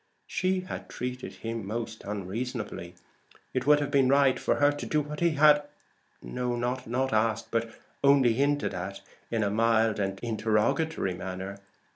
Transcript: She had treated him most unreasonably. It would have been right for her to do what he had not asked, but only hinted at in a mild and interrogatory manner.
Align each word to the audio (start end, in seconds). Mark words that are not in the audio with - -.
She 0.25 0.61
had 0.61 0.89
treated 0.89 1.31
him 1.33 1.63
most 1.67 2.03
unreasonably. 2.05 2.95
It 3.53 3.67
would 3.67 3.79
have 3.79 3.91
been 3.91 4.09
right 4.09 4.39
for 4.39 4.55
her 4.55 4.71
to 4.71 4.85
do 4.87 4.99
what 4.99 5.19
he 5.19 5.33
had 5.37 5.61
not 6.23 7.13
asked, 7.13 7.51
but 7.51 7.69
only 8.03 8.33
hinted 8.33 8.73
at 8.73 9.01
in 9.29 9.43
a 9.43 9.51
mild 9.51 9.99
and 9.99 10.19
interrogatory 10.23 11.13
manner. 11.13 11.59